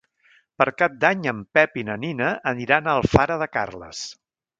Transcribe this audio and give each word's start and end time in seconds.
Per 0.59 0.65
Cap 0.77 0.95
d'Any 1.03 1.27
en 1.31 1.43
Pep 1.57 1.77
i 1.81 1.83
na 1.89 1.97
Nina 2.05 2.31
aniran 2.53 2.89
a 2.89 2.97
Alfara 3.03 3.37
de 3.43 3.49
Carles. 3.59 4.01